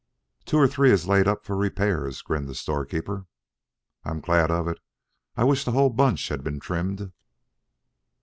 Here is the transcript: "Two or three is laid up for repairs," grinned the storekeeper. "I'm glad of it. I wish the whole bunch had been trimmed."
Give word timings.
"Two 0.45 0.57
or 0.57 0.67
three 0.67 0.91
is 0.91 1.07
laid 1.07 1.27
up 1.27 1.45
for 1.45 1.55
repairs," 1.55 2.23
grinned 2.23 2.49
the 2.49 2.55
storekeeper. 2.55 3.27
"I'm 4.03 4.19
glad 4.19 4.49
of 4.49 4.67
it. 4.67 4.79
I 5.37 5.43
wish 5.43 5.63
the 5.63 5.73
whole 5.73 5.91
bunch 5.91 6.29
had 6.29 6.43
been 6.43 6.59
trimmed." 6.59 7.11